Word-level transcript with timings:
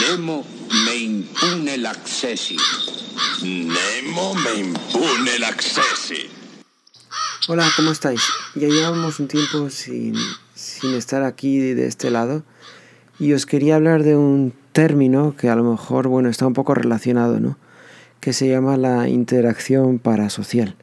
Nemo 0.00 0.44
me 0.86 0.96
impune 0.96 1.76
l'accessi. 1.78 2.56
Nemo 3.44 4.34
me 4.34 4.58
impune 4.58 5.38
l'accessi. 5.38 6.28
Hola, 7.46 7.70
¿cómo 7.76 7.92
estáis? 7.92 8.20
Ya 8.56 8.66
llevamos 8.66 9.20
un 9.20 9.28
tiempo 9.28 9.70
sin, 9.70 10.16
sin 10.56 10.94
estar 10.94 11.22
aquí 11.22 11.58
de 11.58 11.86
este 11.86 12.10
lado 12.10 12.42
y 13.20 13.34
os 13.34 13.46
quería 13.46 13.76
hablar 13.76 14.02
de 14.02 14.16
un 14.16 14.52
término 14.72 15.36
que 15.36 15.48
a 15.48 15.54
lo 15.54 15.62
mejor, 15.62 16.08
bueno, 16.08 16.28
está 16.28 16.44
un 16.44 16.54
poco 16.54 16.74
relacionado, 16.74 17.38
¿no? 17.38 17.56
Que 18.18 18.32
se 18.32 18.48
llama 18.48 18.76
la 18.76 19.08
interacción 19.08 20.00
parasocial. 20.00 20.74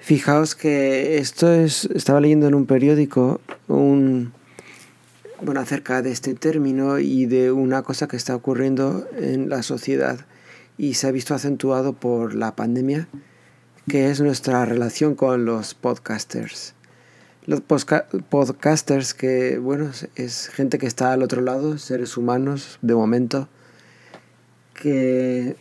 Fijaos 0.00 0.54
que 0.54 1.16
esto 1.16 1.50
es, 1.50 1.86
estaba 1.94 2.20
leyendo 2.20 2.46
en 2.46 2.54
un 2.54 2.66
periódico 2.66 3.40
un, 3.68 4.34
bueno, 5.42 5.60
acerca 5.60 6.02
de 6.02 6.10
este 6.10 6.34
término 6.34 6.98
y 6.98 7.26
de 7.26 7.52
una 7.52 7.82
cosa 7.82 8.08
que 8.08 8.16
está 8.16 8.34
ocurriendo 8.34 9.06
en 9.16 9.48
la 9.48 9.62
sociedad 9.62 10.26
y 10.76 10.94
se 10.94 11.06
ha 11.06 11.10
visto 11.10 11.34
acentuado 11.34 11.92
por 11.92 12.34
la 12.34 12.56
pandemia, 12.56 13.08
que 13.88 14.10
es 14.10 14.20
nuestra 14.20 14.64
relación 14.64 15.14
con 15.14 15.44
los 15.44 15.74
podcasters. 15.74 16.74
Los 17.46 17.60
podcasters 17.62 19.14
que, 19.14 19.58
bueno, 19.58 19.90
es 20.14 20.48
gente 20.48 20.78
que 20.78 20.86
está 20.86 21.12
al 21.12 21.22
otro 21.22 21.40
lado, 21.40 21.78
seres 21.78 22.16
humanos 22.16 22.78
de 22.82 22.94
momento, 22.94 23.48
que 24.74 25.56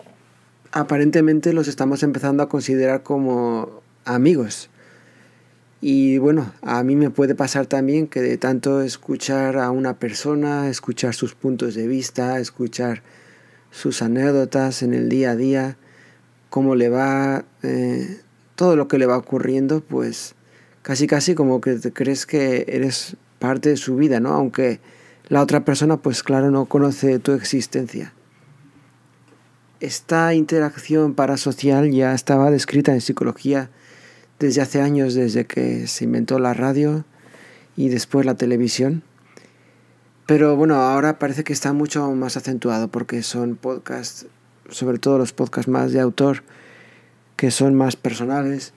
aparentemente 0.71 1.53
los 1.53 1.67
estamos 1.67 2.03
empezando 2.03 2.43
a 2.43 2.49
considerar 2.49 3.03
como 3.03 3.81
amigos 4.05 4.68
y 5.81 6.17
bueno, 6.17 6.51
a 6.61 6.83
mí 6.83 6.95
me 6.95 7.09
puede 7.09 7.35
pasar 7.35 7.65
también 7.65 8.07
que 8.07 8.21
de 8.21 8.37
tanto 8.37 8.81
escuchar 8.81 9.57
a 9.57 9.71
una 9.71 9.97
persona, 9.97 10.69
escuchar 10.69 11.13
sus 11.13 11.35
puntos 11.35 11.73
de 11.73 11.87
vista, 11.87 12.39
escuchar 12.39 13.01
sus 13.71 14.01
anécdotas 14.01 14.83
en 14.83 14.93
el 14.93 15.07
día 15.07 15.31
a 15.31 15.35
día, 15.37 15.77
cómo 16.49 16.75
le 16.75 16.89
va, 16.89 17.45
eh, 17.63 18.19
todo 18.55 18.75
lo 18.75 18.89
que 18.89 18.97
le 18.97 19.05
va 19.05 19.17
ocurriendo, 19.17 19.81
pues 19.81 20.35
casi 20.81 21.07
casi 21.07 21.33
como 21.33 21.61
que 21.61 21.75
te 21.75 21.93
crees 21.93 22.25
que 22.25 22.65
eres 22.67 23.15
parte 23.37 23.69
de 23.69 23.77
su 23.77 23.95
vida, 23.95 24.19
¿no? 24.19 24.33
Aunque 24.33 24.81
la 25.29 25.41
otra 25.41 25.63
persona, 25.63 25.97
pues 25.97 26.23
claro, 26.23 26.51
no 26.51 26.65
conoce 26.65 27.19
tu 27.19 27.31
existencia. 27.31 28.13
Esta 29.79 30.33
interacción 30.33 31.13
parasocial 31.13 31.89
ya 31.91 32.13
estaba 32.13 32.51
descrita 32.51 32.91
en 32.91 32.99
psicología 32.99 33.69
desde 34.39 34.61
hace 34.61 34.81
años, 34.81 35.13
desde 35.13 35.45
que 35.45 35.87
se 35.87 36.05
inventó 36.05 36.39
la 36.39 36.53
radio 36.53 37.05
y 37.75 37.89
después 37.89 38.25
la 38.25 38.35
televisión. 38.35 39.03
Pero 40.25 40.55
bueno, 40.55 40.75
ahora 40.75 41.19
parece 41.19 41.43
que 41.43 41.53
está 41.53 41.73
mucho 41.73 42.09
más 42.11 42.37
acentuado 42.37 42.87
porque 42.87 43.23
son 43.23 43.55
podcasts, 43.55 44.27
sobre 44.69 44.99
todo 44.99 45.17
los 45.17 45.33
podcasts 45.33 45.69
más 45.69 45.91
de 45.91 45.99
autor, 45.99 46.43
que 47.35 47.51
son 47.51 47.75
más 47.75 47.95
personales 47.95 48.73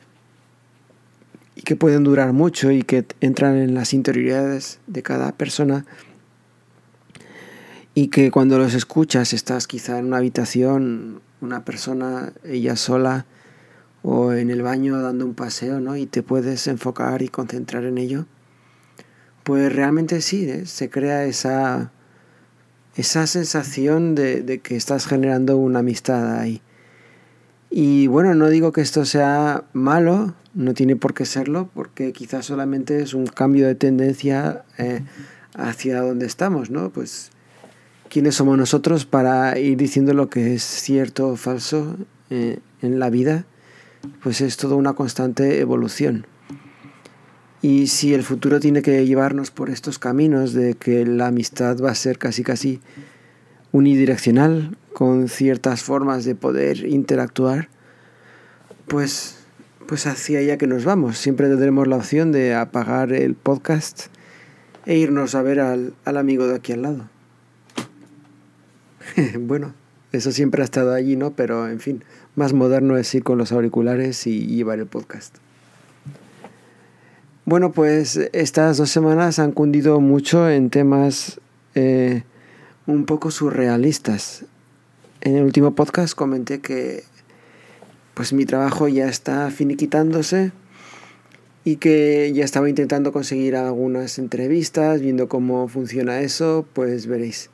y 1.55 1.63
que 1.63 1.77
pueden 1.77 2.05
durar 2.05 2.33
mucho 2.33 2.71
y 2.71 2.83
que 2.83 3.05
entran 3.21 3.57
en 3.57 3.75
las 3.75 3.93
interioridades 3.93 4.79
de 4.87 5.03
cada 5.03 5.33
persona 5.33 5.85
y 7.95 8.09
que 8.09 8.31
cuando 8.31 8.59
los 8.59 8.75
escuchas 8.75 9.33
estás 9.33 9.67
quizá 9.67 9.99
en 9.99 10.07
una 10.07 10.19
habitación, 10.19 11.21
una 11.41 11.65
persona, 11.65 12.33
ella 12.45 12.77
sola, 12.77 13.27
o 14.03 14.33
en 14.33 14.51
el 14.51 14.63
baño 14.63 15.01
dando 15.01 15.25
un 15.25 15.35
paseo, 15.35 15.81
¿no? 15.81 15.97
Y 15.97 16.07
te 16.07 16.23
puedes 16.23 16.67
enfocar 16.67 17.23
y 17.23 17.29
concentrar 17.29 17.85
en 17.85 17.99
ello. 17.99 18.27
Pues 19.45 19.75
realmente 19.75 20.21
sí, 20.21 20.49
¿eh? 20.49 20.67
se 20.67 20.91
crea 20.91 21.25
esa, 21.25 21.93
esa 22.97 23.27
sensación 23.27 24.15
de, 24.15 24.61
que 24.63 24.77
estás 24.77 25.07
generando 25.07 25.57
una 25.57 25.81
amistad 25.81 26.39
ahí. 26.39 26.63
Y 27.71 28.07
bueno, 28.07 28.35
no 28.35 28.49
digo 28.51 28.73
que 28.73 28.83
esto 28.83 29.05
sea 29.05 29.65
malo, 29.73 30.35
no 30.55 30.75
tiene 30.75 30.95
por 30.95 31.15
qué 31.15 31.25
serlo, 31.25 31.71
porque 31.75 32.13
quizás 32.13 32.47
solamente 32.47 33.01
es 33.03 33.15
un 33.15 33.27
cambio 33.27 33.67
de 33.67 33.75
tendencia 33.75 34.65
eh, 34.79 35.03
hacia 35.57 36.03
donde 36.03 36.27
estamos, 36.27 36.71
¿no? 36.71 36.91
Pues, 36.91 37.31
¿quiénes 38.11 38.35
somos 38.35 38.59
nosotros 38.59 39.07
para 39.07 39.59
ir 39.59 39.79
diciendo 39.79 40.13
lo 40.13 40.29
que 40.29 40.55
es 40.55 40.63
cierto 40.63 41.29
o 41.29 41.37
falso 41.37 41.97
eh, 42.31 42.59
en 42.83 42.99
la 42.99 43.09
vida? 43.09 43.47
Pues 44.23 44.41
es 44.41 44.57
toda 44.57 44.77
una 44.77 44.95
constante 44.95 45.61
evolución. 45.61 46.27
Y 47.61 47.87
si 47.87 48.13
el 48.13 48.25
futuro 48.25 48.59
tiene 48.59 48.83
que 48.83 49.07
llevarnos 49.07 49.51
por 49.51 49.71
estos 49.71 49.99
caminos 49.99 50.53
de 50.53 50.75
que 50.75 51.07
la 51.07 51.29
amistad 51.29 51.79
va 51.79 51.91
a 51.91 51.95
ser 51.95 52.19
casi 52.19 52.43
casi 52.43 52.81
unidireccional, 53.71 54.77
con 54.93 55.29
ciertas 55.29 55.83
formas 55.83 56.25
de 56.25 56.35
poder 56.35 56.87
interactuar, 56.87 57.69
pues, 58.89 59.37
pues 59.87 60.07
hacia 60.07 60.41
allá 60.41 60.59
que 60.59 60.67
nos 60.67 60.85
vamos. 60.85 61.19
Siempre 61.19 61.49
tendremos 61.49 61.89
la 61.89 61.97
opción 61.97 62.33
de 62.33 62.55
apagar 62.55 63.13
el 63.13 63.35
podcast 63.35 64.07
e 64.85 64.97
irnos 64.97 65.35
a 65.35 65.43
ver 65.43 65.61
al, 65.61 65.95
al 66.05 66.17
amigo 66.17 66.47
de 66.47 66.57
aquí 66.57 66.73
al 66.73 66.83
lado. 66.83 67.09
bueno, 69.41 69.75
eso 70.13 70.33
siempre 70.33 70.63
ha 70.63 70.65
estado 70.65 70.93
allí, 70.93 71.17
¿no? 71.17 71.33
Pero 71.33 71.69
en 71.69 71.81
fin, 71.81 72.05
más 72.35 72.53
moderno 72.53 72.97
es 72.97 73.15
ir 73.15 73.23
con 73.23 73.39
los 73.39 73.53
auriculares 73.53 74.27
y 74.27 74.47
llevar 74.47 74.79
el 74.79 74.87
podcast. 74.87 75.37
Bueno, 77.45 77.73
pues 77.73 78.17
estas 78.33 78.77
dos 78.77 78.91
semanas 78.91 79.39
han 79.39 79.53
cundido 79.53 80.01
mucho 80.01 80.49
en 80.49 80.71
temas 80.71 81.41
eh, 81.75 82.23
un 82.87 83.05
poco 83.05 83.31
surrealistas. 83.31 84.45
En 85.21 85.37
el 85.37 85.45
último 85.45 85.75
podcast 85.75 86.15
comenté 86.15 86.61
que 86.61 87.05
pues 88.15 88.33
mi 88.33 88.45
trabajo 88.45 88.89
ya 88.89 89.09
está 89.09 89.51
finiquitándose 89.51 90.53
y 91.65 91.77
que 91.77 92.33
ya 92.35 92.45
estaba 92.45 92.69
intentando 92.69 93.13
conseguir 93.13 93.57
algunas 93.57 94.19
entrevistas, 94.19 95.01
viendo 95.01 95.29
cómo 95.29 95.69
funciona 95.69 96.21
eso, 96.21 96.67
pues 96.73 97.07
veréis. 97.07 97.51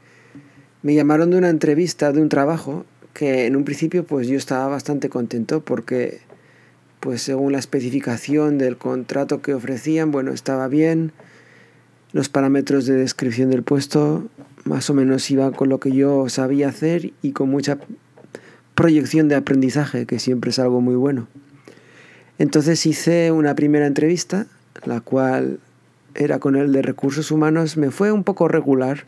Me 0.82 0.94
llamaron 0.94 1.30
de 1.30 1.38
una 1.38 1.50
entrevista 1.50 2.12
de 2.12 2.20
un 2.20 2.28
trabajo 2.28 2.84
que 3.18 3.46
en 3.46 3.56
un 3.56 3.64
principio 3.64 4.04
pues 4.04 4.28
yo 4.28 4.36
estaba 4.36 4.68
bastante 4.68 5.08
contento 5.08 5.60
porque 5.60 6.20
pues 7.00 7.20
según 7.20 7.50
la 7.50 7.58
especificación 7.58 8.58
del 8.58 8.76
contrato 8.76 9.42
que 9.42 9.54
ofrecían, 9.54 10.12
bueno, 10.12 10.30
estaba 10.30 10.68
bien. 10.68 11.10
Los 12.12 12.28
parámetros 12.28 12.86
de 12.86 12.94
descripción 12.94 13.50
del 13.50 13.64
puesto 13.64 14.28
más 14.62 14.88
o 14.88 14.94
menos 14.94 15.28
iban 15.32 15.52
con 15.52 15.68
lo 15.68 15.80
que 15.80 15.90
yo 15.90 16.28
sabía 16.28 16.68
hacer 16.68 17.12
y 17.20 17.32
con 17.32 17.50
mucha 17.50 17.78
proyección 18.76 19.26
de 19.26 19.34
aprendizaje, 19.34 20.06
que 20.06 20.20
siempre 20.20 20.50
es 20.50 20.60
algo 20.60 20.80
muy 20.80 20.94
bueno. 20.94 21.26
Entonces 22.38 22.86
hice 22.86 23.32
una 23.32 23.56
primera 23.56 23.88
entrevista, 23.88 24.46
la 24.84 25.00
cual 25.00 25.58
era 26.14 26.38
con 26.38 26.54
el 26.54 26.70
de 26.70 26.82
recursos 26.82 27.32
humanos, 27.32 27.76
me 27.76 27.90
fue 27.90 28.12
un 28.12 28.22
poco 28.22 28.46
regular 28.46 29.06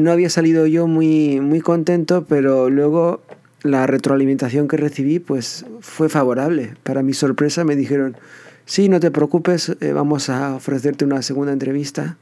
no 0.00 0.10
había 0.10 0.30
salido 0.30 0.66
yo 0.66 0.86
muy, 0.86 1.40
muy 1.40 1.60
contento, 1.60 2.24
pero 2.28 2.68
luego 2.70 3.22
la 3.62 3.86
retroalimentación 3.86 4.68
que 4.68 4.76
recibí 4.76 5.18
pues 5.18 5.64
fue 5.80 6.08
favorable. 6.08 6.74
Para 6.82 7.02
mi 7.02 7.14
sorpresa 7.14 7.64
me 7.64 7.76
dijeron, 7.76 8.16
sí, 8.66 8.88
no 8.88 9.00
te 9.00 9.10
preocupes, 9.10 9.76
eh, 9.80 9.92
vamos 9.92 10.28
a 10.28 10.54
ofrecerte 10.56 11.04
una 11.04 11.22
segunda 11.22 11.52
entrevista. 11.52 12.16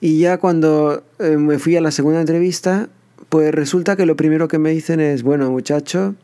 Y 0.00 0.18
ya 0.20 0.38
cuando 0.38 1.04
eh, 1.18 1.36
me 1.36 1.58
fui 1.58 1.76
a 1.76 1.80
la 1.80 1.90
segunda 1.90 2.20
entrevista, 2.20 2.88
pues 3.28 3.54
resulta 3.54 3.96
que 3.96 4.06
lo 4.06 4.16
primero 4.16 4.48
que 4.48 4.58
me 4.58 4.70
dicen 4.70 5.00
es, 5.00 5.22
bueno 5.22 5.50
muchacho, 5.50 6.14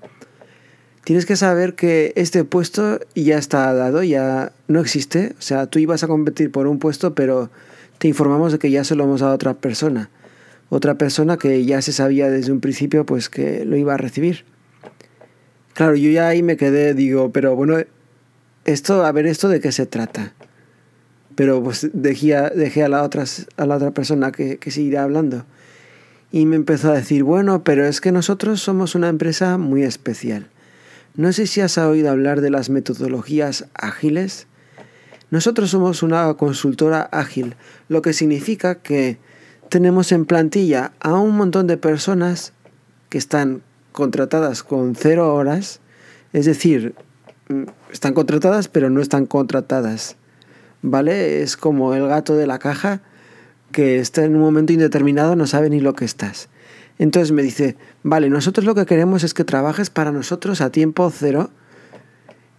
tienes 1.05 1.27
que 1.27 1.37
saber 1.37 1.75
que 1.75 2.13
este 2.17 2.43
puesto 2.45 2.99
ya 3.15 3.39
está 3.39 3.73
dado, 3.75 4.03
ya 4.03 4.53
no 4.67 4.81
existe. 4.81 5.35
O 5.39 5.43
sea, 5.43 5.67
tú 5.67 5.79
ibas 5.79 6.03
a 6.03 6.09
competir 6.09 6.51
por 6.51 6.67
un 6.67 6.81
puesto, 6.81 7.15
pero 7.15 7.51
te 7.99 8.09
informamos 8.09 8.53
de 8.53 8.59
que 8.59 8.71
ya 8.71 8.85
se 8.85 8.95
lo 8.95 9.05
hemos 9.05 9.21
dado 9.21 9.33
a 9.33 9.37
otra 9.37 9.55
persona. 9.55 10.11
Otra 10.69 10.97
persona 10.97 11.37
que 11.37 11.65
ya 11.65 11.81
se 11.83 11.93
sabía 11.93 12.29
desde 12.29 12.53
un 12.53 12.61
principio 12.61 13.07
pues 13.07 13.29
que 13.29 13.65
lo 13.65 13.77
iba 13.77 13.95
a 13.95 13.97
recibir. 13.97 14.45
Claro, 15.75 15.95
yo 15.95 16.11
ya 16.11 16.29
ahí 16.29 16.43
me 16.43 16.57
quedé, 16.57 16.95
digo, 16.95 17.33
pero 17.33 17.55
bueno, 17.55 17.77
esto, 18.65 19.05
a 19.05 19.13
ver, 19.13 19.27
¿esto 19.27 19.49
de 19.49 19.61
qué 19.61 19.73
se 19.73 19.87
trata? 19.87 20.33
Pero 21.35 21.63
pues 21.63 21.91
dejé, 21.93 22.35
dejé 22.55 22.83
a, 22.83 22.89
la 22.89 23.03
otra, 23.03 23.25
a 23.57 23.67
la 23.67 23.77
otra 23.77 23.91
persona 23.91 24.33
que, 24.33 24.57
que 24.57 24.71
seguirá 24.71 25.03
hablando. 25.03 25.45
Y 26.33 26.47
me 26.47 26.57
empezó 26.57 26.91
a 26.91 26.97
decir, 26.97 27.23
bueno, 27.23 27.63
pero 27.63 27.87
es 27.87 28.01
que 28.01 28.11
nosotros 28.11 28.61
somos 28.61 28.95
una 28.95 29.09
empresa 29.09 29.59
muy 29.59 29.83
especial. 29.83 30.49
No 31.15 31.33
sé 31.33 31.47
si 31.47 31.61
has 31.61 31.79
oído 31.79 32.11
hablar 32.11 32.41
de 32.41 32.51
las 32.51 32.69
metodologías 32.69 33.67
ágiles. 33.75 34.47
Nosotros 35.31 35.71
somos 35.71 36.03
una 36.03 36.33
consultora 36.35 37.03
ágil, 37.11 37.57
lo 37.89 38.01
que 38.01 38.13
significa 38.13 38.77
que 38.77 39.19
tenemos 39.69 40.13
en 40.13 40.25
plantilla 40.25 40.93
a 41.01 41.15
un 41.15 41.37
montón 41.37 41.67
de 41.67 41.77
personas 41.77 42.53
que 43.09 43.19
están 43.19 43.63
contratadas 43.93 44.63
con 44.63 44.95
cero 44.95 45.35
horas, 45.35 45.81
es 46.33 46.47
decir, 46.47 46.95
mm, 47.49 47.65
están 47.91 48.15
contratadas 48.15 48.69
pero 48.69 48.89
no 48.91 49.01
están 49.01 49.27
contratadas, 49.27 50.17
¿vale? 50.83 51.43
Es 51.43 51.57
como 51.57 51.95
el 51.95 52.07
gato 52.07 52.37
de 52.37 52.47
la 52.47 52.59
caja 52.59 53.01
que 53.73 53.99
está 53.99 54.25
en 54.25 54.37
un 54.37 54.43
momento 54.43 54.73
indeterminado, 54.73 55.35
no 55.35 55.47
sabe 55.47 55.71
ni 55.71 55.81
lo 55.81 55.95
que 55.95 56.05
estás. 56.05 56.49
Entonces 56.99 57.33
me 57.33 57.43
dice, 57.43 57.77
vale, 58.03 58.31
nosotros 58.31 58.65
lo 58.65 58.75
que 58.75 58.87
queremos 58.87 59.25
es 59.25 59.35
que 59.35 59.45
trabajes 59.45 59.91
para 59.91 60.13
nosotros 60.13 60.61
a 60.61 60.71
tiempo 60.71 61.11
cero 61.11 61.51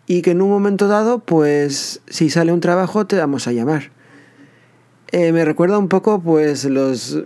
y 0.07 0.21
que 0.21 0.31
en 0.31 0.42
un 0.42 0.50
momento 0.50 0.88
dado, 0.88 1.19
pues 1.19 2.01
si 2.07 2.30
sale 2.30 2.54
un 2.54 2.62
trabajo 2.62 3.06
te 3.06 3.18
vamos 3.18 3.48
a 3.48 3.51
llamar. 3.51 3.92
Eh, 5.12 5.33
me 5.33 5.45
recuerda 5.45 5.77
un 5.77 5.89
poco 5.89 6.21
pues 6.21 6.65
los, 6.65 7.24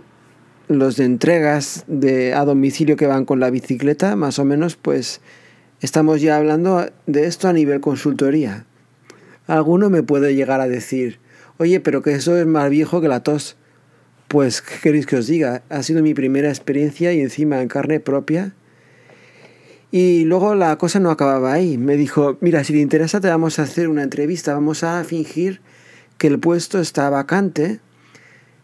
los 0.68 0.96
de 0.96 1.04
entregas 1.04 1.84
de, 1.86 2.34
a 2.34 2.44
domicilio 2.44 2.96
que 2.96 3.06
van 3.06 3.24
con 3.24 3.40
la 3.40 3.50
bicicleta, 3.50 4.16
más 4.16 4.38
o 4.40 4.44
menos 4.44 4.76
pues 4.76 5.20
estamos 5.80 6.20
ya 6.20 6.36
hablando 6.36 6.90
de 7.06 7.26
esto 7.26 7.48
a 7.48 7.52
nivel 7.52 7.80
consultoría. 7.80 8.66
Alguno 9.46 9.88
me 9.88 10.02
puede 10.02 10.34
llegar 10.34 10.60
a 10.60 10.68
decir, 10.68 11.20
oye, 11.58 11.80
pero 11.80 12.02
que 12.02 12.12
eso 12.12 12.36
es 12.36 12.46
más 12.46 12.68
viejo 12.68 13.00
que 13.00 13.08
la 13.08 13.22
tos. 13.22 13.56
Pues, 14.28 14.62
¿qué 14.62 14.74
queréis 14.82 15.06
que 15.06 15.16
os 15.16 15.26
diga? 15.26 15.62
Ha 15.68 15.82
sido 15.82 16.02
mi 16.02 16.14
primera 16.14 16.48
experiencia 16.48 17.12
y 17.12 17.20
encima 17.20 17.60
en 17.60 17.68
carne 17.68 18.00
propia. 18.00 18.54
Y 19.92 20.24
luego 20.24 20.56
la 20.56 20.76
cosa 20.78 20.98
no 20.98 21.10
acababa 21.10 21.52
ahí. 21.52 21.78
Me 21.78 21.96
dijo, 21.96 22.36
mira, 22.40 22.64
si 22.64 22.72
te 22.72 22.80
interesa 22.80 23.20
te 23.20 23.28
vamos 23.28 23.60
a 23.60 23.62
hacer 23.62 23.88
una 23.88 24.02
entrevista, 24.02 24.54
vamos 24.54 24.82
a 24.82 25.04
fingir 25.04 25.60
que 26.18 26.26
el 26.26 26.40
puesto 26.40 26.80
está 26.80 27.08
vacante. 27.10 27.78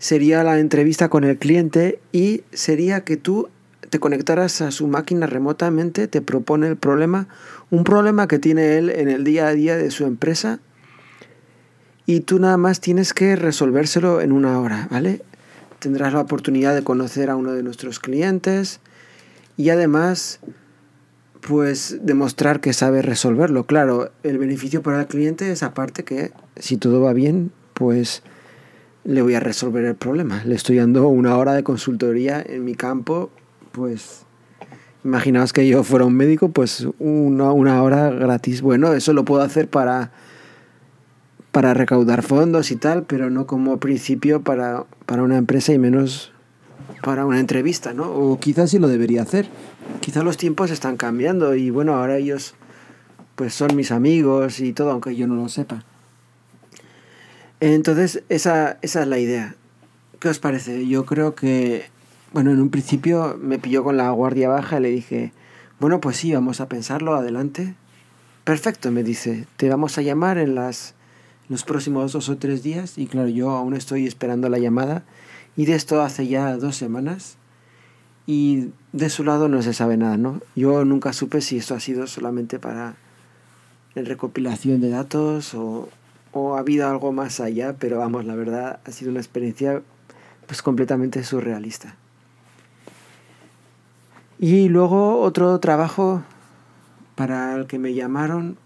Sería 0.00 0.42
la 0.42 0.58
entrevista 0.58 1.08
con 1.08 1.22
el 1.22 1.38
cliente 1.38 2.00
y 2.10 2.42
sería 2.52 3.04
que 3.04 3.16
tú 3.16 3.48
te 3.90 4.00
conectaras 4.00 4.60
a 4.60 4.72
su 4.72 4.88
máquina 4.88 5.26
remotamente, 5.26 6.08
te 6.08 6.20
propone 6.20 6.66
el 6.66 6.76
problema, 6.76 7.28
un 7.70 7.84
problema 7.84 8.26
que 8.26 8.40
tiene 8.40 8.76
él 8.76 8.90
en 8.90 9.08
el 9.08 9.22
día 9.22 9.46
a 9.46 9.52
día 9.52 9.76
de 9.76 9.90
su 9.90 10.04
empresa 10.04 10.58
y 12.06 12.20
tú 12.20 12.38
nada 12.38 12.56
más 12.56 12.80
tienes 12.80 13.14
que 13.14 13.36
resolvérselo 13.36 14.20
en 14.20 14.32
una 14.32 14.58
hora, 14.60 14.88
¿vale? 14.90 15.22
tendrás 15.78 16.12
la 16.12 16.20
oportunidad 16.20 16.74
de 16.74 16.82
conocer 16.82 17.30
a 17.30 17.36
uno 17.36 17.52
de 17.52 17.62
nuestros 17.62 18.00
clientes 18.00 18.80
y 19.56 19.70
además 19.70 20.40
pues 21.40 21.98
demostrar 22.02 22.60
que 22.60 22.72
sabe 22.72 23.02
resolverlo. 23.02 23.64
Claro, 23.64 24.10
el 24.22 24.38
beneficio 24.38 24.82
para 24.82 25.00
el 25.00 25.06
cliente 25.06 25.50
es 25.50 25.62
aparte 25.62 26.04
que 26.04 26.32
si 26.56 26.76
todo 26.76 27.00
va 27.00 27.12
bien, 27.12 27.52
pues 27.74 28.22
le 29.04 29.22
voy 29.22 29.34
a 29.34 29.40
resolver 29.40 29.84
el 29.84 29.94
problema. 29.94 30.42
Le 30.44 30.54
estoy 30.54 30.76
dando 30.76 31.08
una 31.08 31.36
hora 31.36 31.54
de 31.54 31.62
consultoría 31.62 32.42
en 32.44 32.64
mi 32.64 32.74
campo, 32.74 33.30
pues 33.72 34.24
imaginaos 35.04 35.52
que 35.52 35.66
yo 35.66 35.84
fuera 35.84 36.04
un 36.04 36.14
médico, 36.14 36.50
pues 36.50 36.86
una, 36.98 37.52
una 37.52 37.82
hora 37.82 38.10
gratis. 38.10 38.60
Bueno, 38.60 38.92
eso 38.92 39.12
lo 39.12 39.24
puedo 39.24 39.42
hacer 39.42 39.68
para 39.68 40.10
para 41.52 41.74
recaudar 41.74 42.22
fondos 42.22 42.70
y 42.70 42.76
tal, 42.76 43.04
pero 43.04 43.30
no 43.30 43.46
como 43.46 43.78
principio 43.78 44.42
para, 44.42 44.84
para 45.06 45.22
una 45.22 45.38
empresa 45.38 45.72
y 45.72 45.78
menos 45.78 46.32
para 47.02 47.26
una 47.26 47.40
entrevista, 47.40 47.94
¿no? 47.94 48.10
O 48.10 48.38
quizás 48.38 48.70
sí 48.70 48.78
lo 48.78 48.88
debería 48.88 49.22
hacer. 49.22 49.48
Quizás 50.00 50.24
los 50.24 50.36
tiempos 50.36 50.70
están 50.70 50.96
cambiando 50.96 51.54
y 51.54 51.70
bueno, 51.70 51.94
ahora 51.94 52.16
ellos 52.16 52.54
pues 53.34 53.54
son 53.54 53.76
mis 53.76 53.92
amigos 53.92 54.60
y 54.60 54.72
todo, 54.72 54.90
aunque 54.90 55.14
yo 55.14 55.26
no 55.26 55.34
lo 55.34 55.48
sepa. 55.48 55.84
Entonces, 57.60 58.22
esa, 58.28 58.78
esa 58.82 59.02
es 59.02 59.08
la 59.08 59.18
idea. 59.18 59.54
¿Qué 60.18 60.28
os 60.28 60.38
parece? 60.38 60.86
Yo 60.88 61.04
creo 61.06 61.34
que, 61.34 61.86
bueno, 62.32 62.50
en 62.50 62.60
un 62.60 62.70
principio 62.70 63.38
me 63.40 63.58
pilló 63.58 63.84
con 63.84 63.96
la 63.96 64.10
guardia 64.10 64.48
baja 64.48 64.78
y 64.78 64.82
le 64.82 64.90
dije, 64.90 65.32
bueno, 65.78 66.00
pues 66.00 66.16
sí, 66.16 66.32
vamos 66.32 66.60
a 66.60 66.68
pensarlo, 66.68 67.14
adelante. 67.14 67.74
Perfecto, 68.44 68.90
me 68.90 69.04
dice, 69.04 69.46
te 69.56 69.68
vamos 69.68 69.98
a 69.98 70.02
llamar 70.02 70.38
en 70.38 70.54
las 70.54 70.94
los 71.48 71.64
próximos 71.64 72.12
dos 72.12 72.28
o 72.28 72.36
tres 72.36 72.62
días 72.62 72.98
y 72.98 73.06
claro, 73.06 73.28
yo 73.28 73.50
aún 73.50 73.74
estoy 73.74 74.06
esperando 74.06 74.48
la 74.48 74.58
llamada 74.58 75.04
y 75.56 75.64
de 75.64 75.74
esto 75.74 76.02
hace 76.02 76.26
ya 76.26 76.56
dos 76.56 76.76
semanas 76.76 77.37
y 78.28 78.72
de 78.92 79.08
su 79.08 79.24
lado 79.24 79.48
no 79.48 79.62
se 79.62 79.72
sabe 79.72 79.96
nada, 79.96 80.18
¿no? 80.18 80.42
Yo 80.54 80.84
nunca 80.84 81.14
supe 81.14 81.40
si 81.40 81.56
esto 81.56 81.74
ha 81.74 81.80
sido 81.80 82.06
solamente 82.06 82.58
para 82.58 82.96
la 83.94 84.02
recopilación 84.02 84.82
de 84.82 84.90
datos 84.90 85.54
o, 85.54 85.88
ha 86.34 86.58
habido 86.58 86.86
algo 86.86 87.10
más 87.10 87.40
allá, 87.40 87.76
pero 87.78 87.98
vamos, 87.98 88.26
la 88.26 88.34
verdad 88.34 88.80
ha 88.84 88.90
sido 88.92 89.10
una 89.10 89.20
experiencia 89.20 89.80
pues 90.46 90.60
completamente 90.60 91.24
surrealista. 91.24 91.96
Y 94.38 94.68
luego 94.68 95.20
otro 95.20 95.58
trabajo 95.58 96.22
para 97.14 97.54
el 97.54 97.66
que 97.66 97.78
me 97.78 97.94
llamaron, 97.94 98.58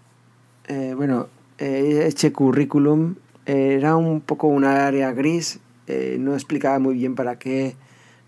eh, 0.67 0.93
bueno, 0.93 1.27
eh, 1.57 2.03
este 2.05 2.33
currículum 2.33 3.15
era 3.45 3.95
un 3.95 4.19
poco 4.19 4.47
una 4.47 4.85
área 4.85 5.13
gris, 5.13 5.61
eh, 5.87 6.17
no 6.19 6.33
explicaba 6.33 6.79
muy 6.79 6.95
bien 6.95 7.15
para 7.15 7.39
qué, 7.39 7.77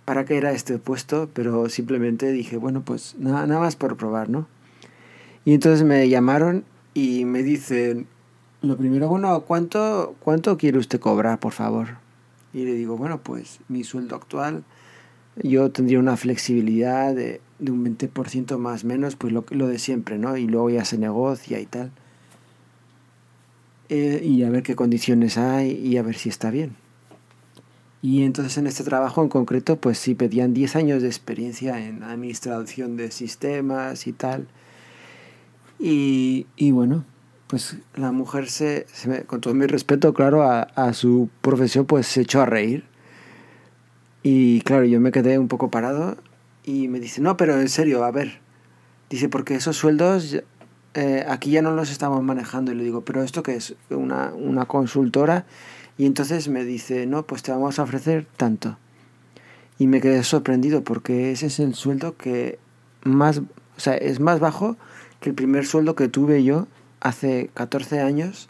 para 0.05 0.25
qué 0.25 0.37
era 0.37 0.51
este 0.51 0.77
puesto, 0.77 1.29
pero 1.33 1.67
simplemente 1.69 2.31
dije, 2.31 2.57
bueno, 2.57 2.83
pues 2.83 3.15
nada, 3.17 3.45
nada 3.47 3.59
más 3.59 3.75
por 3.75 3.97
probar, 3.97 4.29
¿no? 4.29 4.47
Y 5.43 5.53
entonces 5.53 5.85
me 5.85 6.07
llamaron 6.07 6.63
y 6.93 7.25
me 7.25 7.43
dicen, 7.43 8.07
lo 8.61 8.77
primero, 8.77 9.09
bueno, 9.09 9.41
¿cuánto, 9.41 10.15
¿cuánto 10.19 10.57
quiere 10.57 10.77
usted 10.77 10.99
cobrar, 10.99 11.39
por 11.39 11.53
favor? 11.53 11.97
Y 12.53 12.65
le 12.65 12.73
digo, 12.73 12.97
bueno, 12.97 13.19
pues 13.21 13.59
mi 13.67 13.83
sueldo 13.83 14.15
actual, 14.15 14.63
yo 15.43 15.71
tendría 15.71 15.99
una 15.99 16.17
flexibilidad 16.17 17.13
de, 17.13 17.41
de 17.59 17.71
un 17.71 17.83
20% 17.83 18.57
más 18.57 18.83
menos, 18.83 19.15
pues 19.15 19.33
lo, 19.33 19.43
lo 19.49 19.67
de 19.67 19.79
siempre, 19.79 20.17
¿no? 20.17 20.37
Y 20.37 20.47
luego 20.47 20.69
ya 20.69 20.85
se 20.85 20.97
negocia 20.97 21.59
y 21.59 21.65
tal. 21.65 21.91
Eh, 23.89 24.21
y 24.23 24.43
a 24.43 24.49
ver 24.49 24.63
qué 24.63 24.75
condiciones 24.75 25.37
hay 25.37 25.71
y 25.71 25.97
a 25.97 26.03
ver 26.03 26.15
si 26.15 26.29
está 26.29 26.49
bien. 26.49 26.75
Y 28.05 28.21
entonces 28.21 28.55
en 28.59 28.67
este 28.67 28.83
trabajo 28.83 29.23
en 29.23 29.29
concreto, 29.29 29.77
pues 29.77 29.97
sí 29.97 30.13
pedían 30.13 30.53
10 30.53 30.75
años 30.75 31.01
de 31.01 31.07
experiencia 31.07 31.83
en 31.83 32.03
administración 32.03 32.97
de 32.97 33.09
sistemas 33.09 34.05
y 34.05 34.13
tal. 34.13 34.45
Y, 35.79 36.45
y 36.55 36.69
bueno, 36.69 37.03
pues 37.47 37.77
la 37.95 38.11
mujer 38.11 38.47
se, 38.47 38.85
con 39.25 39.41
todo 39.41 39.55
mi 39.55 39.65
respeto, 39.65 40.13
claro, 40.13 40.43
a, 40.43 40.61
a, 40.61 40.93
su 40.93 41.29
profesión, 41.41 41.87
pues 41.87 42.05
se 42.05 42.21
echó 42.21 42.43
a 42.43 42.45
reír. 42.45 42.83
Y 44.21 44.61
claro, 44.61 44.85
yo 44.85 45.01
me 45.01 45.11
quedé 45.11 45.39
un 45.39 45.47
poco 45.47 45.71
parado 45.71 46.15
y 46.63 46.89
me 46.89 46.99
dice, 46.99 47.21
no, 47.21 47.37
pero 47.37 47.59
en 47.59 47.69
serio, 47.69 48.03
a 48.03 48.11
ver. 48.11 48.39
Dice, 49.09 49.29
porque 49.29 49.55
esos 49.55 49.77
sueldos 49.77 50.43
eh, 50.93 51.25
aquí 51.27 51.49
ya 51.49 51.63
no 51.63 51.71
los 51.71 51.89
estamos 51.89 52.21
manejando. 52.21 52.71
Y 52.71 52.75
le 52.75 52.83
digo, 52.83 53.01
¿pero 53.01 53.23
esto 53.23 53.41
qué 53.41 53.55
es? 53.55 53.75
Una, 53.89 54.31
una 54.35 54.67
consultora. 54.67 55.47
Y 55.97 56.05
entonces 56.05 56.47
me 56.47 56.63
dice, 56.65 57.05
no, 57.05 57.23
pues 57.23 57.43
te 57.43 57.51
vamos 57.51 57.79
a 57.79 57.83
ofrecer 57.83 58.27
tanto. 58.37 58.77
Y 59.77 59.87
me 59.87 60.01
quedé 60.01 60.23
sorprendido 60.23 60.83
porque 60.83 61.31
ese 61.31 61.47
es 61.47 61.59
el 61.59 61.75
sueldo 61.75 62.17
que 62.17 62.59
más, 63.03 63.39
o 63.39 63.79
sea, 63.79 63.95
es 63.95 64.19
más 64.19 64.39
bajo 64.39 64.77
que 65.19 65.29
el 65.29 65.35
primer 65.35 65.65
sueldo 65.65 65.95
que 65.95 66.07
tuve 66.07 66.43
yo 66.43 66.67
hace 66.99 67.49
14 67.53 68.01
años, 68.01 68.49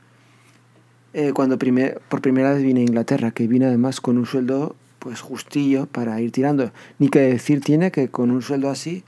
eh, 1.13 1.33
cuando 1.33 1.57
primer, 1.57 2.01
por 2.09 2.21
primera 2.21 2.53
vez 2.53 2.63
vine 2.63 2.81
a 2.81 2.83
Inglaterra, 2.83 3.31
que 3.31 3.47
vine 3.47 3.65
además 3.65 4.01
con 4.01 4.17
un 4.17 4.25
sueldo 4.25 4.75
pues 4.99 5.21
justillo 5.21 5.85
para 5.85 6.19
ir 6.19 6.31
tirando. 6.31 6.71
Ni 6.99 7.09
que 7.09 7.19
decir 7.19 7.61
tiene 7.61 7.91
que 7.91 8.09
con 8.09 8.31
un 8.31 8.41
sueldo 8.41 8.69
así 8.69 9.03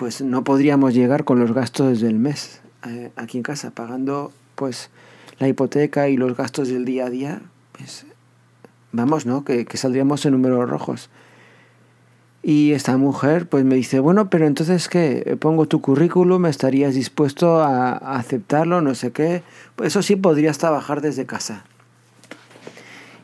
pues 0.00 0.22
no 0.22 0.44
podríamos 0.44 0.94
llegar 0.94 1.24
con 1.24 1.38
los 1.38 1.52
gastos 1.52 2.00
del 2.00 2.18
mes 2.18 2.62
eh, 2.88 3.10
aquí 3.16 3.36
en 3.36 3.42
casa, 3.42 3.70
pagando 3.70 4.32
pues 4.54 4.88
la 5.40 5.48
hipoteca 5.48 6.08
y 6.08 6.16
los 6.16 6.36
gastos 6.36 6.68
del 6.68 6.84
día 6.84 7.06
a 7.06 7.10
día, 7.10 7.40
pues 7.72 8.06
vamos, 8.92 9.26
¿no? 9.26 9.44
Que, 9.44 9.66
saldríamos 9.74 10.24
en 10.26 10.32
números 10.32 10.68
rojos. 10.68 11.10
Y 12.42 12.72
esta 12.72 12.96
mujer 12.96 13.48
pues 13.48 13.64
me 13.64 13.74
dice, 13.74 14.00
bueno, 14.00 14.30
pero 14.30 14.46
entonces 14.46 14.88
¿qué? 14.88 15.36
Pongo 15.40 15.66
tu 15.66 15.80
currículum, 15.80 16.46
¿estarías 16.46 16.94
dispuesto 16.94 17.60
a, 17.60 17.92
a 17.92 18.16
aceptarlo? 18.16 18.80
No 18.80 18.94
sé 18.94 19.10
qué. 19.10 19.42
Pues 19.76 19.88
eso 19.88 20.02
sí 20.02 20.16
podrías 20.16 20.58
trabajar 20.58 21.00
desde 21.00 21.26
casa. 21.26 21.64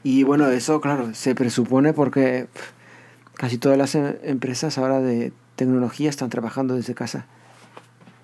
Y 0.02 0.23
bueno, 0.23 0.49
eso 0.49 0.80
claro, 0.80 1.14
se 1.14 1.35
presupone 1.35 1.92
porque 1.92 2.46
casi 3.35 3.58
todas 3.58 3.76
las 3.76 3.94
em, 3.94 4.14
empresas 4.23 4.78
ahora 4.78 5.00
de 5.00 5.32
tecnología 5.56 6.08
están 6.08 6.30
trabajando 6.30 6.75
desde 6.75 6.94
casa. 6.94 7.26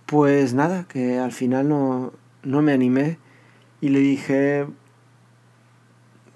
Pues 0.06 0.54
nada, 0.54 0.84
que 0.84 1.18
al 1.18 1.32
final 1.32 1.68
no, 1.68 2.12
no 2.42 2.62
me 2.62 2.72
animé 2.72 3.18
y 3.82 3.88
le 3.88 3.98
dije, 3.98 4.64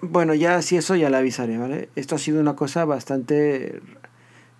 bueno, 0.01 0.35
ya 0.35 0.61
si 0.61 0.75
eso 0.75 0.95
ya 0.95 1.09
le 1.09 1.15
avisaré, 1.15 1.57
¿vale? 1.57 1.89
Esto 1.95 2.15
ha 2.15 2.19
sido 2.19 2.41
una 2.41 2.57
cosa 2.57 2.83
bastante 2.83 3.81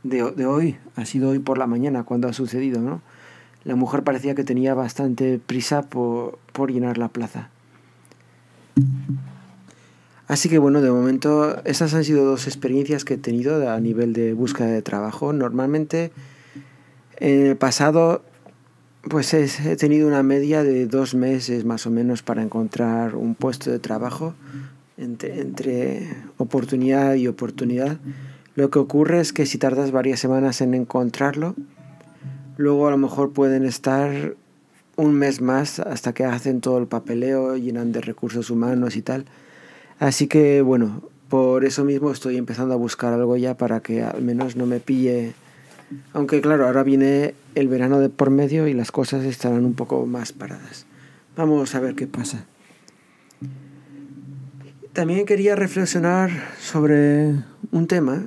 de, 0.04 0.32
de, 0.32 0.46
hoy, 0.46 0.78
ha 0.96 1.06
sido 1.06 1.30
hoy 1.30 1.40
por 1.40 1.58
la 1.58 1.68
mañana 1.68 2.06
cuando 2.06 2.30
ha 2.30 2.34
sucedido, 2.34 2.82
¿no? 2.82 3.02
La 3.66 3.76
mujer 3.76 4.04
parecía 4.04 4.36
que 4.36 4.46
tenía 4.46 4.74
bastante 4.74 5.38
prisa 5.38 5.82
por, 5.82 6.40
por 6.54 6.72
llenar 6.72 6.98
la 6.98 7.10
plaza. 7.10 7.50
Así 10.30 10.48
que 10.48 10.58
bueno, 10.58 10.80
de 10.80 10.90
momento 10.90 11.62
esas 11.66 11.94
han 11.94 12.06
sido 12.06 12.24
dos 12.24 12.48
experiencias 12.48 13.04
que 13.04 13.16
he 13.16 13.18
tenido 13.18 13.70
a 13.70 13.80
nivel 13.82 14.14
de 14.14 14.32
búsqueda 14.32 14.68
de 14.68 14.82
trabajo. 14.82 15.34
Normalmente 15.34 16.14
en 17.18 17.48
el 17.48 17.58
pasado 17.58 18.24
pues 19.10 19.34
he 19.34 19.76
tenido 19.76 20.08
una 20.08 20.24
media 20.24 20.64
de 20.64 20.86
dos 20.88 21.16
meses 21.16 21.66
más 21.66 21.86
o 21.86 21.92
menos 21.92 22.22
para 22.22 22.42
encontrar 22.42 23.16
un 23.16 23.36
puesto 23.36 23.72
de 23.72 23.80
trabajo, 23.80 24.34
entre, 24.98 26.08
oportunidad 26.38 27.16
y 27.16 27.28
oportunidad. 27.28 27.98
Lo 28.56 28.70
que 28.70 28.80
ocurre 28.80 29.20
es 29.20 29.34
que 29.34 29.46
si 29.46 29.58
tardas 29.58 29.92
varias 29.92 30.20
semanas 30.20 30.62
en 30.62 30.74
encontrarlo, 30.74 31.56
luego 32.58 32.88
a 32.88 32.92
lo 32.92 32.98
mejor 32.98 33.34
pueden 33.34 33.66
estar 33.66 34.36
un 34.96 35.14
mes 35.14 35.42
más 35.42 35.80
hasta 35.80 36.14
que 36.14 36.26
hacen 36.26 36.60
todo 36.60 36.80
el 36.80 36.88
papeleo, 36.88 37.56
llenan 37.56 37.92
de 37.92 38.02
recursos 38.02 38.50
humanos 38.50 38.96
y 38.96 39.04
tal. 39.04 39.26
Así 40.00 40.28
que 40.28 40.62
bueno, 40.62 41.04
por 41.30 41.66
eso 41.66 41.84
mismo 41.84 42.12
estoy 42.12 42.38
empezando 42.38 42.74
a 42.74 42.78
buscar 42.78 43.14
algo 43.14 43.38
ya 43.38 43.56
para 43.58 43.82
que 43.82 44.02
al 44.02 44.22
menos 44.22 44.56
no 44.56 44.66
me 44.66 44.80
pille. 44.80 45.34
Aunque 46.14 46.42
claro, 46.42 46.66
ahora 46.66 46.84
viene 46.84 47.36
el 47.56 47.68
verano 47.68 48.00
de 48.00 48.10
por 48.10 48.30
medio 48.30 48.68
y 48.68 48.74
las 48.74 48.92
cosas 48.92 49.24
estarán 49.24 49.66
un 49.66 49.74
poco 49.74 50.06
más 50.06 50.34
paradas. 50.34 50.86
Vamos 51.36 51.76
a 51.76 51.80
ver 51.80 51.96
qué 51.96 52.08
pasa. 52.08 52.46
También 54.94 55.26
quería 55.26 55.56
reflexionar 55.56 56.32
sobre 56.60 57.36
un 57.72 57.88
tema. 57.88 58.26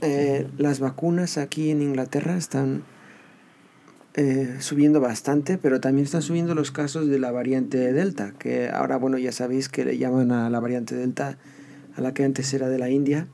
Eh, 0.00 0.46
las 0.56 0.78
vacunas 0.78 1.36
aquí 1.38 1.70
en 1.70 1.82
Inglaterra 1.82 2.36
están 2.36 2.84
eh, 4.14 4.56
subiendo 4.60 5.00
bastante, 5.00 5.58
pero 5.58 5.80
también 5.80 6.04
están 6.04 6.22
subiendo 6.22 6.54
los 6.54 6.70
casos 6.70 7.08
de 7.08 7.18
la 7.18 7.32
variante 7.32 7.92
Delta, 7.92 8.32
que 8.38 8.70
ahora, 8.70 8.96
bueno, 8.96 9.18
ya 9.18 9.32
sabéis 9.32 9.68
que 9.68 9.84
le 9.84 9.98
llaman 9.98 10.32
a 10.32 10.48
la 10.48 10.60
variante 10.60 10.94
Delta, 10.94 11.36
a 11.96 12.00
la 12.00 12.14
que 12.14 12.24
antes 12.24 12.54
era 12.54 12.68
de 12.68 12.78
la 12.78 12.88
India. 12.88 13.26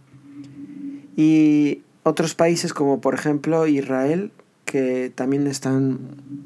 Y 1.15 1.83
otros 2.03 2.35
países 2.35 2.73
como 2.73 3.01
por 3.01 3.15
ejemplo 3.15 3.67
Israel, 3.67 4.33
que 4.65 5.13
también 5.15 5.47
están, 5.47 5.99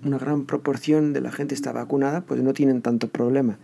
una 0.04 0.18
gran 0.18 0.46
proporción 0.46 1.12
de 1.12 1.20
la 1.20 1.30
gente 1.30 1.54
está 1.54 1.72
vacunada, 1.72 2.22
pues 2.22 2.42
no 2.42 2.52
tienen 2.54 2.82
tanto 2.82 3.08
problema. 3.08 3.58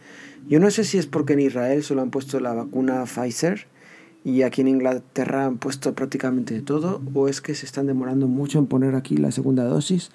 Yo 0.48 0.60
no 0.60 0.70
sé 0.70 0.84
si 0.84 0.98
es 0.98 1.06
porque 1.06 1.32
en 1.32 1.40
Israel 1.40 1.82
solo 1.82 2.02
han 2.02 2.10
puesto 2.10 2.38
la 2.40 2.54
vacuna 2.54 3.04
Pfizer 3.04 3.66
y 4.24 4.42
aquí 4.42 4.60
en 4.60 4.68
Inglaterra 4.68 5.46
han 5.46 5.58
puesto 5.58 5.94
prácticamente 5.94 6.60
todo, 6.62 7.02
o 7.12 7.28
es 7.28 7.40
que 7.40 7.54
se 7.54 7.66
están 7.66 7.86
demorando 7.86 8.28
mucho 8.28 8.58
en 8.58 8.66
poner 8.66 8.94
aquí 8.94 9.16
la 9.16 9.32
segunda 9.32 9.64
dosis, 9.64 10.10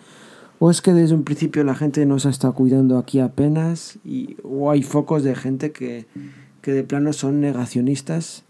o 0.60 0.72
es 0.72 0.82
que 0.82 0.94
desde 0.94 1.14
un 1.14 1.24
principio 1.24 1.64
la 1.64 1.76
gente 1.76 2.06
no 2.06 2.18
se 2.20 2.30
está 2.30 2.52
cuidando 2.52 2.98
aquí 2.98 3.20
apenas, 3.20 4.00
y, 4.06 4.38
o 4.44 4.72
hay 4.72 4.82
focos 4.82 5.24
de 5.24 5.36
gente 5.36 5.72
que, 5.72 6.06
que 6.62 6.72
de 6.72 6.84
plano 6.84 7.12
son 7.12 7.42
negacionistas 7.42 8.46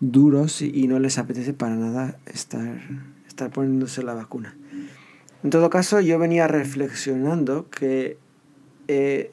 duros 0.00 0.62
y 0.62 0.86
no 0.88 0.98
les 0.98 1.18
apetece 1.18 1.52
para 1.52 1.76
nada 1.76 2.18
estar, 2.26 2.80
estar 3.26 3.50
poniéndose 3.50 4.02
la 4.02 4.14
vacuna. 4.14 4.56
En 5.42 5.50
todo 5.50 5.70
caso, 5.70 6.00
yo 6.00 6.18
venía 6.18 6.48
reflexionando 6.48 7.68
que 7.70 8.18
eh, 8.88 9.30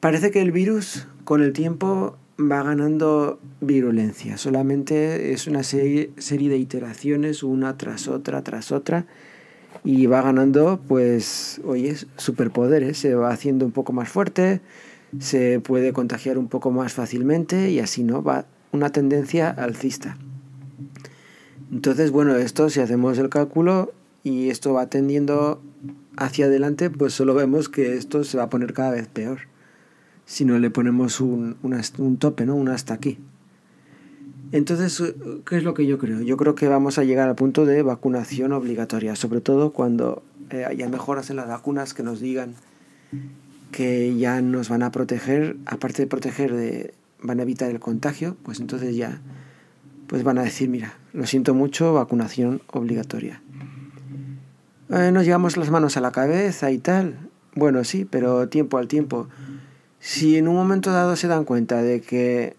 parece 0.00 0.30
que 0.30 0.40
el 0.40 0.52
virus 0.52 1.06
con 1.24 1.42
el 1.42 1.52
tiempo 1.52 2.16
va 2.40 2.62
ganando 2.62 3.38
virulencia. 3.60 4.38
Solamente 4.38 5.32
es 5.32 5.46
una 5.46 5.62
serie, 5.62 6.10
serie 6.16 6.48
de 6.48 6.58
iteraciones, 6.58 7.42
una 7.42 7.76
tras 7.76 8.08
otra, 8.08 8.42
tras 8.42 8.72
otra, 8.72 9.06
y 9.84 10.06
va 10.06 10.22
ganando, 10.22 10.80
pues, 10.88 11.60
oye, 11.64 11.94
superpoderes, 12.16 12.98
se 12.98 13.14
va 13.14 13.30
haciendo 13.30 13.66
un 13.66 13.72
poco 13.72 13.92
más 13.92 14.08
fuerte, 14.08 14.60
se 15.20 15.60
puede 15.60 15.92
contagiar 15.92 16.38
un 16.38 16.48
poco 16.48 16.70
más 16.70 16.92
fácilmente 16.92 17.70
y 17.70 17.78
así, 17.78 18.02
¿no? 18.02 18.22
Va 18.22 18.46
una 18.74 18.90
tendencia 18.90 19.50
alcista. 19.50 20.18
Entonces, 21.72 22.10
bueno, 22.10 22.34
esto 22.36 22.68
si 22.68 22.80
hacemos 22.80 23.18
el 23.18 23.28
cálculo 23.28 23.92
y 24.22 24.50
esto 24.50 24.74
va 24.74 24.88
tendiendo 24.88 25.62
hacia 26.16 26.46
adelante, 26.46 26.90
pues 26.90 27.14
solo 27.14 27.34
vemos 27.34 27.68
que 27.68 27.96
esto 27.96 28.24
se 28.24 28.36
va 28.36 28.44
a 28.44 28.50
poner 28.50 28.74
cada 28.74 28.90
vez 28.90 29.06
peor. 29.06 29.40
Si 30.26 30.44
no 30.44 30.58
le 30.58 30.70
ponemos 30.70 31.20
un, 31.20 31.56
un 31.62 32.16
tope, 32.16 32.46
¿no? 32.46 32.56
Un 32.56 32.68
hasta 32.68 32.94
aquí. 32.94 33.18
Entonces, 34.52 35.14
¿qué 35.46 35.56
es 35.56 35.64
lo 35.64 35.74
que 35.74 35.86
yo 35.86 35.98
creo? 35.98 36.20
Yo 36.20 36.36
creo 36.36 36.54
que 36.54 36.68
vamos 36.68 36.98
a 36.98 37.04
llegar 37.04 37.28
al 37.28 37.34
punto 37.34 37.66
de 37.66 37.82
vacunación 37.82 38.52
obligatoria, 38.52 39.16
sobre 39.16 39.40
todo 39.40 39.72
cuando 39.72 40.22
eh, 40.50 40.64
haya 40.64 40.88
mejoras 40.88 41.30
en 41.30 41.36
las 41.36 41.48
vacunas 41.48 41.94
que 41.94 42.02
nos 42.02 42.20
digan 42.20 42.54
que 43.72 44.16
ya 44.16 44.40
nos 44.40 44.68
van 44.68 44.84
a 44.84 44.92
proteger, 44.92 45.56
aparte 45.66 46.02
de 46.02 46.06
proteger, 46.06 46.54
de, 46.54 46.94
van 47.24 47.40
a 47.40 47.42
evitar 47.42 47.70
el 47.70 47.80
contagio, 47.80 48.36
pues 48.44 48.60
entonces 48.60 48.94
ya 48.94 49.20
pues 50.06 50.22
van 50.22 50.38
a 50.38 50.42
decir, 50.42 50.68
mira, 50.68 50.94
lo 51.12 51.26
siento 51.26 51.54
mucho, 51.54 51.94
vacunación 51.94 52.60
obligatoria. 52.70 53.42
Eh, 54.90 55.10
nos 55.12 55.24
llevamos 55.24 55.56
las 55.56 55.70
manos 55.70 55.96
a 55.96 56.00
la 56.00 56.12
cabeza 56.12 56.70
y 56.70 56.78
tal. 56.78 57.16
Bueno, 57.54 57.82
sí, 57.84 58.04
pero 58.04 58.48
tiempo 58.48 58.78
al 58.78 58.86
tiempo. 58.86 59.28
Si 59.98 60.36
en 60.36 60.46
un 60.46 60.54
momento 60.54 60.92
dado 60.92 61.16
se 61.16 61.26
dan 61.26 61.44
cuenta 61.44 61.82
de 61.82 62.00
que 62.02 62.54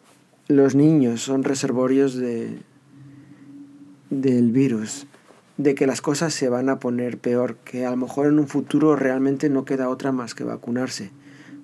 los 0.48 0.74
niños 0.74 1.22
son 1.22 1.44
reservorios 1.44 2.16
de, 2.16 2.60
del 4.10 4.52
virus, 4.52 5.06
de 5.58 5.76
que 5.76 5.86
las 5.86 6.02
cosas 6.02 6.34
se 6.34 6.50
van 6.50 6.70
a 6.70 6.80
poner 6.80 7.20
peor, 7.20 7.58
que 7.58 7.86
a 7.86 7.92
lo 7.92 7.98
mejor 7.98 8.28
en 8.28 8.40
un 8.40 8.48
futuro 8.48 8.96
realmente 8.96 9.50
no 9.50 9.64
queda 9.64 9.90
otra 9.90 10.12
más 10.12 10.34
que 10.34 10.44
vacunarse. 10.44 11.12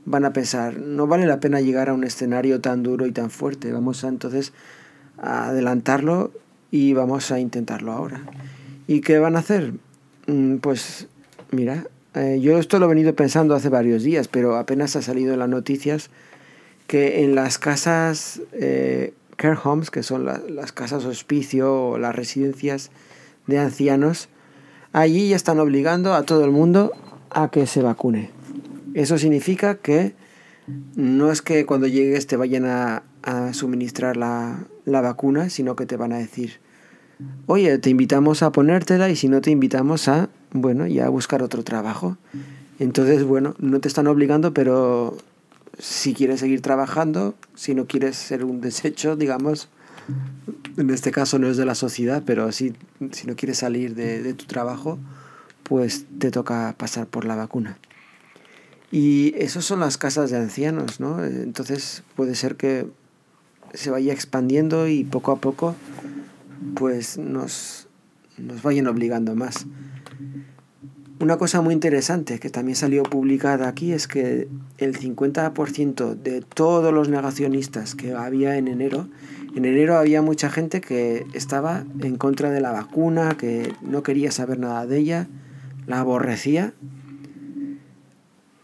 Van 0.06 0.26
a 0.26 0.34
pensar, 0.34 0.78
no 0.78 1.08
vale 1.08 1.26
la 1.26 1.40
pena 1.40 1.62
llegar 1.62 1.90
a 1.90 1.94
un 1.94 2.04
escenario 2.04 2.60
tan 2.60 2.84
duro 2.84 3.06
y 3.06 3.12
tan 3.12 3.30
fuerte, 3.30 3.72
vamos 3.72 4.04
a 4.04 4.08
entonces 4.08 4.54
a 5.18 5.50
adelantarlo 5.50 6.32
y 6.72 6.94
vamos 6.94 7.32
a 7.32 7.40
intentarlo 7.40 7.92
ahora. 7.92 8.22
¿Y 8.88 9.02
qué 9.02 9.20
van 9.20 9.36
a 9.36 9.40
hacer? 9.40 9.74
Mm, 10.28 10.58
pues 10.58 11.08
mira, 11.52 11.86
eh, 12.16 12.40
yo 12.42 12.58
esto 12.58 12.80
lo 12.80 12.86
he 12.86 12.90
venido 12.90 13.16
pensando 13.16 13.56
hace 13.56 13.70
varios 13.70 14.04
días, 14.04 14.28
pero 14.28 14.58
apenas 14.58 14.96
ha 14.96 15.02
salido 15.02 15.34
en 15.34 15.40
las 15.40 15.50
noticias 15.50 16.10
que 16.88 17.24
en 17.24 17.36
las 17.36 17.58
casas 17.58 18.42
eh, 18.52 19.14
care 19.38 19.58
homes, 19.64 19.92
que 19.92 20.04
son 20.04 20.26
las 20.26 20.72
casas 20.72 21.06
hospicio 21.06 21.74
o 21.74 21.98
las 21.98 22.16
residencias 22.16 22.92
de 23.48 23.60
ancianos, 23.60 24.30
allí 24.94 25.30
ya 25.30 25.36
están 25.36 25.60
obligando 25.60 26.14
a 26.14 26.24
todo 26.24 26.44
el 26.44 26.52
mundo 26.52 26.92
a 27.30 27.50
que 27.50 27.66
se 27.66 27.82
vacune. 27.82 28.30
Eso 28.94 29.18
significa 29.18 29.76
que 29.76 30.14
no 30.96 31.32
es 31.32 31.42
que 31.42 31.66
cuando 31.66 31.88
llegues 31.88 32.28
te 32.28 32.38
vayan 32.38 32.66
a, 32.66 33.04
suministrar 33.54 34.18
la, 34.18 34.66
la, 34.86 35.02
vacuna, 35.02 35.50
sino 35.50 35.76
que 35.76 35.86
te 35.86 35.96
van 35.96 36.12
a 36.12 36.18
decir, 36.18 36.60
oye, 37.46 37.78
te 37.78 37.92
invitamos 37.92 38.42
a 38.42 38.52
ponértela 38.52 39.10
y 39.10 39.16
si 39.16 39.28
no 39.28 39.42
te 39.42 39.52
invitamos 39.52 40.08
a, 40.08 40.30
bueno, 40.54 40.88
ya 40.88 41.06
a 41.06 41.10
buscar 41.10 41.44
otro 41.44 41.64
trabajo. 41.64 42.18
Entonces, 42.80 43.24
bueno, 43.24 43.54
no 43.60 43.80
te 43.80 43.88
están 43.88 44.08
obligando, 44.08 44.54
pero 44.56 45.18
si 45.78 46.14
quieres 46.16 46.40
seguir 46.40 46.62
trabajando, 46.62 47.36
si 47.54 47.76
no 47.76 47.86
quieres 47.86 48.16
ser 48.16 48.44
un 48.44 48.60
desecho, 48.60 49.16
digamos, 49.18 49.70
en 50.78 50.90
este 50.90 51.12
caso 51.12 51.38
no 51.38 51.48
es 51.48 51.58
de 51.58 51.66
la 51.66 51.76
sociedad, 51.76 52.24
pero 52.26 52.52
si, 52.52 52.74
si 53.12 53.28
no 53.28 53.36
quieres 53.36 53.60
salir 53.60 53.94
de, 53.94 54.24
de 54.24 54.34
tu 54.34 54.46
trabajo, 54.46 54.98
pues 55.64 56.06
te 56.18 56.32
toca 56.32 56.74
pasar 56.78 57.06
por 57.06 57.26
la 57.26 57.36
vacuna. 57.36 57.78
Y 58.92 59.34
esas 59.38 59.64
son 59.64 59.80
las 59.80 59.98
casas 59.98 60.32
de 60.32 60.38
ancianos, 60.38 61.00
¿no? 61.00 61.24
Entonces 61.24 62.04
puede 62.16 62.36
ser 62.36 62.56
que 62.56 62.88
se 63.74 63.90
vaya 63.90 64.12
expandiendo 64.12 64.88
y 64.88 65.04
poco 65.06 65.32
a 65.32 65.38
poco 65.38 65.76
pues 66.76 67.18
nos, 67.18 67.88
nos 68.38 68.62
vayan 68.62 68.88
obligando 68.88 69.36
más. 69.36 69.66
Una 71.20 71.38
cosa 71.38 71.62
muy 71.62 71.74
interesante 71.76 72.40
que 72.40 72.50
también 72.50 72.76
salió 72.76 73.04
publicada 73.04 73.68
aquí 73.68 73.92
es 73.92 74.08
que 74.08 74.48
el 74.80 74.98
50% 74.98 76.16
de 76.16 76.42
todos 76.42 76.92
los 76.92 77.10
negacionistas 77.10 77.94
que 77.94 78.14
había 78.14 78.58
en 78.58 78.68
enero, 78.68 79.08
en 79.56 79.66
enero 79.66 79.98
había 79.98 80.24
mucha 80.24 80.50
gente 80.50 80.82
que 80.82 81.28
estaba 81.34 81.86
en 82.00 82.18
contra 82.18 82.50
de 82.50 82.60
la 82.60 82.72
vacuna, 82.72 83.38
que 83.38 83.72
no 83.82 84.02
quería 84.02 84.32
saber 84.32 84.58
nada 84.58 84.88
de 84.88 84.98
ella, 84.98 85.28
la 85.86 86.00
aborrecía. 86.00 86.74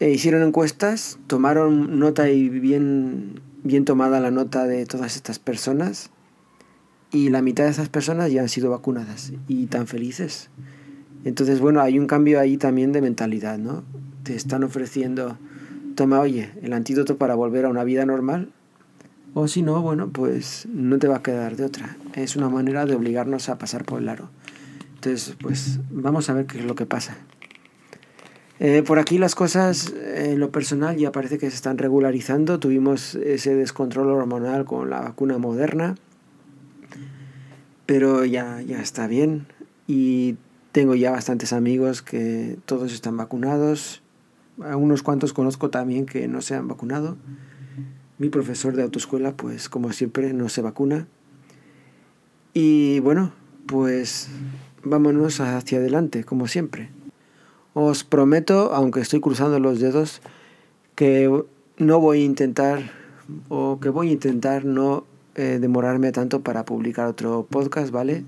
E 0.00 0.10
hicieron 0.10 0.42
encuestas, 0.42 1.18
tomaron 1.26 1.98
nota 1.98 2.30
y 2.30 2.48
bien, 2.48 3.40
bien 3.64 3.84
tomada 3.84 4.20
la 4.20 4.30
nota 4.30 4.66
de 4.66 4.86
todas 4.86 5.16
estas 5.16 5.38
personas 5.40 6.10
y 7.10 7.30
la 7.30 7.42
mitad 7.42 7.64
de 7.64 7.70
esas 7.70 7.88
personas 7.88 8.30
ya 8.30 8.42
han 8.42 8.48
sido 8.48 8.70
vacunadas 8.70 9.32
y 9.48 9.66
tan 9.66 9.86
felices. 9.86 10.50
Entonces, 11.24 11.60
bueno, 11.60 11.80
hay 11.80 11.98
un 11.98 12.06
cambio 12.06 12.38
ahí 12.38 12.56
también 12.56 12.92
de 12.92 13.02
mentalidad, 13.02 13.58
¿no? 13.58 13.82
Te 14.22 14.36
están 14.36 14.62
ofreciendo, 14.62 15.36
toma, 15.94 16.20
oye, 16.20 16.52
el 16.62 16.72
antídoto 16.74 17.16
para 17.16 17.34
volver 17.34 17.64
a 17.64 17.68
una 17.68 17.82
vida 17.82 18.04
normal. 18.04 18.52
O 19.34 19.48
si 19.48 19.62
no, 19.62 19.82
bueno, 19.82 20.10
pues 20.10 20.68
no 20.72 20.98
te 20.98 21.08
va 21.08 21.16
a 21.16 21.22
quedar 21.22 21.56
de 21.56 21.64
otra. 21.64 21.96
Es 22.14 22.36
una 22.36 22.48
manera 22.48 22.86
de 22.86 22.94
obligarnos 22.94 23.48
a 23.48 23.58
pasar 23.58 23.84
por 23.84 24.00
el 24.00 24.08
aro. 24.08 24.30
Entonces, 24.94 25.34
pues 25.40 25.80
vamos 25.90 26.30
a 26.30 26.34
ver 26.34 26.46
qué 26.46 26.58
es 26.58 26.64
lo 26.64 26.74
que 26.74 26.86
pasa. 26.86 27.16
Eh, 28.60 28.82
por 28.82 28.98
aquí 28.98 29.18
las 29.18 29.36
cosas 29.36 29.94
en 30.14 30.40
lo 30.40 30.50
personal 30.50 30.96
ya 30.96 31.12
parece 31.12 31.38
que 31.38 31.48
se 31.48 31.56
están 31.56 31.78
regularizando. 31.78 32.58
Tuvimos 32.58 33.14
ese 33.14 33.54
descontrol 33.54 34.08
hormonal 34.08 34.64
con 34.64 34.90
la 34.90 35.00
vacuna 35.00 35.38
moderna, 35.38 35.94
pero 37.86 38.24
ya, 38.24 38.60
ya 38.62 38.80
está 38.80 39.06
bien. 39.06 39.46
Y 39.86 40.36
tengo 40.72 40.94
ya 40.94 41.12
bastantes 41.12 41.52
amigos 41.52 42.02
que 42.02 42.58
todos 42.64 42.92
están 42.92 43.16
vacunados. 43.16 44.02
A 44.62 44.76
unos 44.76 45.04
cuantos 45.04 45.32
conozco 45.32 45.70
también 45.70 46.04
que 46.04 46.26
no 46.26 46.40
se 46.40 46.56
han 46.56 46.66
vacunado. 46.66 47.16
mi 48.18 48.28
profesor 48.30 48.74
de 48.74 48.82
autoescuela, 48.82 49.36
pues 49.36 49.68
como 49.68 49.92
siempre, 49.92 50.32
no 50.32 50.48
se 50.48 50.62
vacuna. 50.62 51.06
Y 52.52 52.98
bueno, 53.00 53.32
pues 53.66 54.28
vámonos 54.82 55.40
hacia 55.40 55.78
adelante, 55.78 56.24
como 56.24 56.48
siempre. 56.48 56.90
Os 57.80 58.02
prometo, 58.02 58.74
aunque 58.74 58.98
estoy 58.98 59.20
cruzando 59.20 59.60
los 59.60 59.78
dedos, 59.78 60.20
que 60.96 61.30
no 61.76 62.00
voy 62.00 62.22
a 62.22 62.24
intentar 62.24 62.90
o 63.48 63.78
que 63.78 63.88
voy 63.88 64.08
a 64.08 64.12
intentar 64.14 64.64
no 64.64 65.04
eh, 65.36 65.58
demorarme 65.60 66.10
tanto 66.10 66.40
para 66.40 66.64
publicar 66.64 67.06
otro 67.06 67.46
podcast, 67.48 67.92
¿vale? 67.92 68.24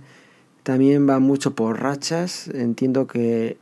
También 0.63 1.09
va 1.09 1.19
mucho 1.19 1.57
por 1.57 1.83
rachas, 1.83 2.47
entiendo 2.47 3.09
que 3.09 3.57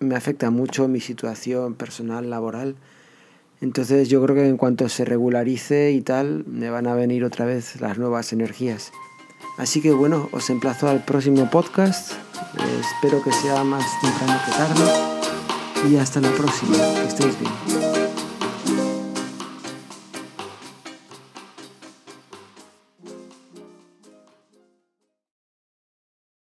me 0.00 0.16
afecta 0.16 0.50
mucho 0.50 0.88
mi 0.88 0.98
situación 0.98 1.74
personal, 1.74 2.28
laboral. 2.28 2.74
Entonces 3.60 4.08
yo 4.08 4.20
creo 4.24 4.34
que 4.34 4.48
en 4.48 4.56
cuanto 4.56 4.88
se 4.88 5.04
regularice 5.04 5.92
y 5.92 6.00
tal, 6.00 6.44
me 6.48 6.68
van 6.68 6.88
a 6.88 6.96
venir 6.96 7.24
otra 7.24 7.46
vez 7.46 7.80
las 7.80 7.96
nuevas 7.96 8.32
energías. 8.32 8.90
Así 9.56 9.80
que 9.80 9.92
bueno, 9.92 10.28
os 10.32 10.50
emplazo 10.50 10.88
al 10.88 11.04
próximo 11.04 11.48
podcast. 11.48 12.14
espero 12.80 13.22
que 13.22 13.30
sea 13.30 13.62
más 13.62 13.84
temprano 14.00 14.40
que 14.44 14.50
tarde. 14.50 15.11
Y 15.90 15.96
hasta 15.96 16.20
la 16.20 16.30
próxima. 16.30 16.76
Que 16.76 17.08
estéis 17.08 17.38
bien. 17.38 17.71